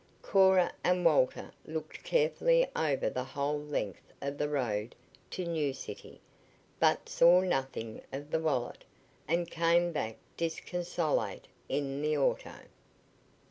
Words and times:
Cora 0.23 0.73
and 0.83 1.05
Walter 1.05 1.51
looked 1.63 2.03
carefully 2.03 2.65
over 2.75 3.07
the 3.07 3.23
whole 3.23 3.59
length 3.59 4.11
of 4.19 4.39
the 4.39 4.49
road 4.49 4.95
to 5.29 5.45
New 5.45 5.73
City, 5.73 6.19
but 6.79 7.07
saw 7.07 7.41
nothing 7.41 8.01
of 8.11 8.31
the 8.31 8.39
wallet, 8.39 8.83
and 9.27 9.51
came 9.51 9.91
back 9.91 10.17
disconsolate 10.37 11.47
in 11.69 12.01
the 12.01 12.17
auto. 12.17 12.61